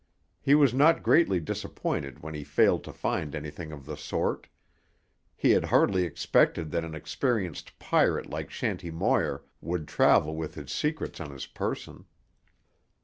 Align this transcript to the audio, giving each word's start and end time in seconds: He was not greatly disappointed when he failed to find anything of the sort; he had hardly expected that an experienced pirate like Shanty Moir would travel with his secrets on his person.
He 0.41 0.55
was 0.55 0.73
not 0.73 1.03
greatly 1.03 1.39
disappointed 1.39 2.23
when 2.23 2.33
he 2.33 2.43
failed 2.43 2.83
to 2.85 2.91
find 2.91 3.35
anything 3.35 3.71
of 3.71 3.85
the 3.85 3.95
sort; 3.95 4.47
he 5.35 5.51
had 5.51 5.65
hardly 5.65 6.05
expected 6.05 6.71
that 6.71 6.83
an 6.83 6.95
experienced 6.95 7.77
pirate 7.77 8.25
like 8.25 8.49
Shanty 8.49 8.89
Moir 8.89 9.43
would 9.61 9.87
travel 9.87 10.35
with 10.35 10.55
his 10.55 10.71
secrets 10.71 11.21
on 11.21 11.29
his 11.29 11.45
person. 11.45 12.05